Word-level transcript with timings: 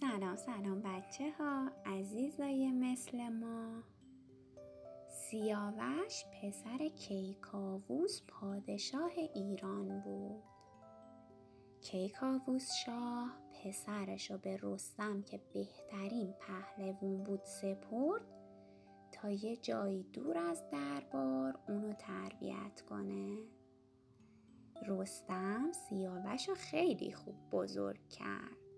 سلام 0.00 0.36
سلام 0.36 0.82
بچه 0.82 1.32
ها 1.38 1.70
عزیزای 1.86 2.70
مثل 2.70 3.28
ما. 3.28 3.82
سیاوش 5.08 6.24
پسر 6.32 6.88
کیکاووس 6.88 8.22
پادشاه 8.28 9.12
ایران 9.34 10.00
بود. 10.00 10.42
کیکاووس 11.80 12.72
شاه 12.84 13.36
پسرش 13.52 14.30
رو 14.30 14.38
به 14.38 14.58
رستم 14.62 15.22
که 15.22 15.40
بهترین 15.52 16.34
پهلوون 16.40 17.22
بود 17.22 17.44
سپرد 17.44 18.22
تا 19.12 19.30
یه 19.30 19.56
جایی 19.56 20.02
دور 20.02 20.38
از 20.38 20.64
دربار 20.70 21.58
اونو 21.68 21.92
تربیت 21.92 22.80
کنه. 22.88 23.38
رستم 24.86 25.72
سیاوش 25.72 26.48
رو 26.48 26.54
خیلی 26.54 27.12
خوب 27.12 27.36
بزرگ 27.52 28.08
کرد. 28.08 28.69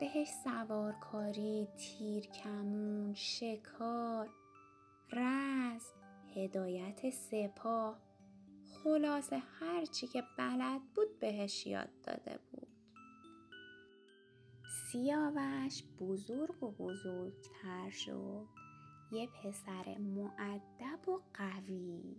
بهش 0.00 0.28
سوارکاری، 0.44 1.68
تیر 1.76 2.26
کمون، 2.26 3.14
شکار، 3.14 4.28
رز، 5.12 5.84
هدایت 6.36 7.10
سپاه 7.10 7.98
خلاصه 8.84 9.38
هرچی 9.60 10.06
که 10.06 10.22
بلد 10.38 10.80
بود 10.94 11.18
بهش 11.18 11.66
یاد 11.66 12.00
داده 12.02 12.38
بود. 12.52 12.68
سیاوش 14.92 15.82
بزرگ 16.00 16.62
و 16.62 16.70
بزرگتر 16.70 17.90
شد. 17.90 18.46
یه 19.12 19.26
پسر 19.26 19.98
معدب 19.98 21.08
و 21.08 21.20
قوی. 21.34 22.16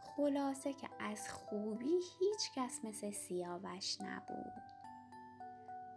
خلاصه 0.00 0.72
که 0.72 0.88
از 1.00 1.32
خوبی 1.32 2.00
هیچ 2.18 2.50
کس 2.56 2.80
مثل 2.84 3.10
سیاوش 3.10 4.00
نبود. 4.00 4.79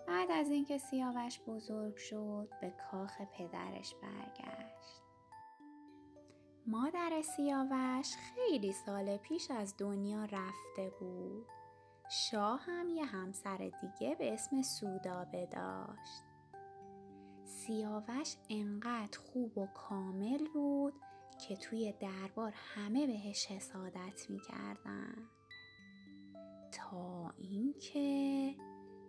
بعد 0.07 0.31
از 0.31 0.49
اینکه 0.49 0.77
سیاوش 0.77 1.39
بزرگ 1.47 1.95
شد 1.97 2.49
به 2.61 2.73
کاخ 2.91 3.21
پدرش 3.21 3.95
برگشت. 3.95 5.03
مادر 6.67 7.21
سیاوش 7.21 8.15
خیلی 8.15 8.73
سال 8.73 9.17
پیش 9.17 9.51
از 9.51 9.77
دنیا 9.77 10.25
رفته 10.25 10.91
بود. 10.99 11.47
شاه 12.09 12.61
هم 12.61 12.89
یه 12.89 13.05
همسر 13.05 13.57
دیگه 13.57 14.15
به 14.15 14.33
اسم 14.33 14.61
سودابه 14.61 15.45
داشت 15.45 16.23
سیاوش 17.45 18.35
انقدر 18.49 19.19
خوب 19.19 19.57
و 19.57 19.67
کامل 19.67 20.47
بود 20.53 20.93
که 21.47 21.55
توی 21.55 21.93
دربار 21.99 22.53
همه 22.55 23.07
بهش 23.07 23.45
حسادت 23.51 24.29
می‌کردن. 24.29 25.29
تا 26.71 27.33
اینکه 27.37 28.55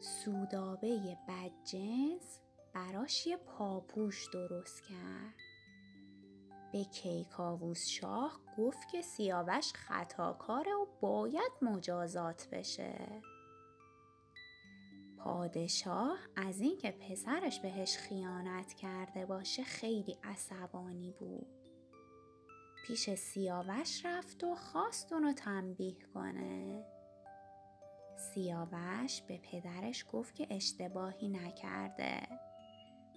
سودابه 0.05 1.19
بدجنس 1.29 2.41
براش 2.75 3.27
یه 3.27 3.37
پاپوش 3.37 4.29
درست 4.33 4.83
کرد. 4.83 5.35
به 6.73 6.85
کیکاووس 6.85 7.87
شاه 7.87 8.41
گفت 8.59 8.89
که 8.89 9.03
سیاوش 9.03 9.73
خطاکاره 9.73 10.75
و 10.75 10.87
باید 11.01 11.53
مجازات 11.63 12.49
بشه. 12.53 13.23
پادشاه 15.19 16.19
از 16.37 16.61
اینکه 16.61 16.91
پسرش 16.91 17.61
بهش 17.61 17.97
خیانت 17.97 18.73
کرده 18.75 19.27
باشه 19.27 19.65
خیلی 19.65 20.19
عصبانی 20.23 21.13
بود. 21.13 21.47
پیش 22.87 23.15
سیاوش 23.15 24.05
رفت 24.05 24.45
و 24.45 24.55
خواست 24.55 25.13
اونو 25.13 25.33
تنبیه 25.33 25.97
کنه. 26.15 26.94
سیاوش 28.25 29.23
به 29.23 29.39
پدرش 29.39 30.05
گفت 30.13 30.35
که 30.35 30.47
اشتباهی 30.51 31.29
نکرده. 31.29 32.29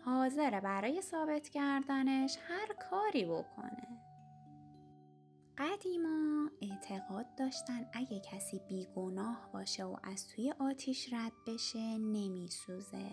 حاضره 0.05 0.61
برای 0.61 1.01
ثابت 1.01 1.49
کردنش 1.49 2.37
هر 2.47 2.73
کاری 2.73 3.25
بکنه. 3.25 3.87
قدیما 5.57 6.49
اعتقاد 6.61 7.35
داشتن 7.35 7.89
اگه 7.93 8.19
کسی 8.19 8.61
بیگناه 8.69 9.49
باشه 9.53 9.83
و 9.83 9.95
از 10.03 10.27
توی 10.27 10.53
آتیش 10.59 11.13
رد 11.13 11.33
بشه 11.47 11.97
نمیسوزه. 11.97 13.09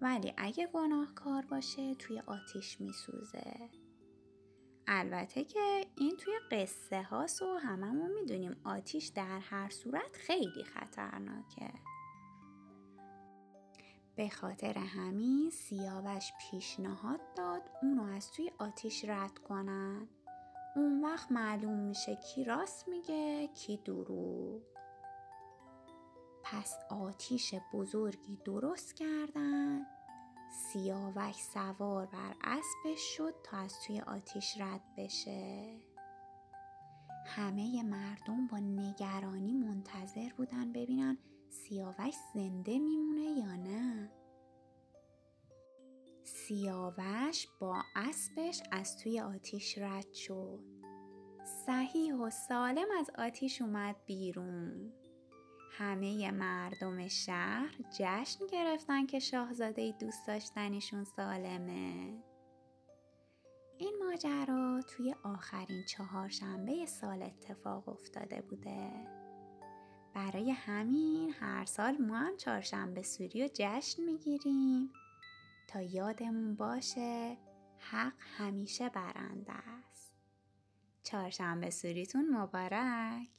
ولی 0.00 0.34
اگه 0.36 0.66
گناهکار 0.66 1.46
باشه 1.46 1.94
توی 1.94 2.20
آتیش 2.26 2.80
میسوزه. 2.80 3.70
البته 4.90 5.44
که 5.44 5.86
این 5.96 6.16
توی 6.16 6.34
قصه 6.50 7.02
هاست 7.02 7.42
و 7.42 7.56
هممون 7.56 8.10
می‌دونیم 8.10 8.56
آتیش 8.64 9.06
در 9.06 9.38
هر 9.38 9.68
صورت 9.70 10.16
خیلی 10.16 10.64
خطرناکه. 10.64 11.72
به 14.16 14.28
خاطر 14.28 14.78
همین 14.78 15.50
سیاوش 15.50 16.32
پیشنهاد 16.40 17.20
داد 17.36 17.62
اونو 17.82 18.02
از 18.02 18.32
توی 18.32 18.52
آتیش 18.58 19.04
رد 19.04 19.38
کنن. 19.38 20.08
اون 20.76 21.04
وقت 21.04 21.32
معلوم 21.32 21.78
میشه 21.78 22.16
کی 22.16 22.44
راست 22.44 22.88
میگه 22.88 23.48
کی 23.54 23.76
دروغ. 23.76 24.62
پس 26.42 26.78
آتیش 26.90 27.54
بزرگی 27.72 28.38
درست 28.44 28.96
کردن 28.96 29.67
سیاوش 30.50 31.36
سوار 31.36 32.06
بر 32.06 32.34
اسبش 32.44 33.00
شد 33.16 33.34
تا 33.44 33.56
از 33.56 33.74
توی 33.86 34.00
آتیش 34.00 34.60
رد 34.60 34.82
بشه. 34.96 35.76
همه 37.26 37.82
مردم 37.82 38.46
با 38.46 38.58
نگرانی 38.58 39.52
منتظر 39.52 40.28
بودن 40.36 40.72
ببینن 40.72 41.18
سیاوش 41.50 42.14
زنده 42.34 42.78
میمونه 42.78 43.30
یا 43.30 43.56
نه. 43.56 44.12
سیاوش 46.24 47.46
با 47.60 47.82
اسبش 47.96 48.62
از 48.72 48.96
توی 48.98 49.20
آتیش 49.20 49.78
رد 49.78 50.12
شد. 50.12 50.64
صحیح 51.66 52.14
و 52.14 52.30
سالم 52.30 52.86
از 52.98 53.10
آتیش 53.18 53.62
اومد 53.62 53.96
بیرون. 54.06 54.92
همه 55.78 56.30
مردم 56.30 57.08
شهر 57.08 57.74
جشن 57.98 58.46
گرفتن 58.46 59.06
که 59.06 59.18
شاهزاده 59.18 59.94
دوست 60.00 60.26
داشتنشون 60.26 61.04
سالمه. 61.04 62.22
این 63.78 63.94
ماجرا 64.04 64.80
توی 64.88 65.14
آخرین 65.24 65.84
چهارشنبه 65.84 66.86
سال 66.86 67.22
اتفاق 67.22 67.88
افتاده 67.88 68.42
بوده. 68.42 68.90
برای 70.14 70.50
همین 70.50 71.34
هر 71.40 71.64
سال 71.64 71.96
ما 71.98 72.16
هم 72.16 72.36
چهارشنبه 72.36 73.02
سوری 73.02 73.44
و 73.44 73.48
جشن 73.54 74.02
می‌گیریم 74.02 74.92
تا 75.68 75.82
یادمون 75.82 76.54
باشه 76.54 77.36
حق 77.78 78.20
همیشه 78.38 78.88
برنده 78.88 79.52
است. 79.52 80.12
چهارشنبه 81.02 81.70
سوریتون 81.70 82.36
مبارک! 82.36 83.37